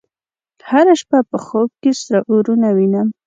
هره 0.69 0.93
شپه 1.01 1.19
په 1.29 1.37
خوب 1.45 1.69
کې 1.81 1.91
سره 2.01 2.19
اورونه 2.31 2.67
وینم 2.77 3.07